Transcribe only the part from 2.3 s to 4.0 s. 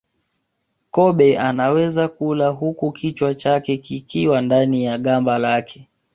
huku kichwa chake